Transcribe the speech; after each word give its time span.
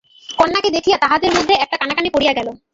কন্যাকে 0.29 0.69
দেখিয়া 0.69 0.97
তাঁহাদের 0.97 1.31
মধ্যে 1.35 1.53
একটা 1.55 1.75
কানাকানি 1.77 2.09
পড়িয়া 2.09 2.33
গেল। 2.33 2.47